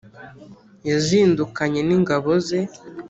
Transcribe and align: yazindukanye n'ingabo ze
yazindukanye 0.89 1.79
n'ingabo 1.87 2.29
ze 2.47 2.59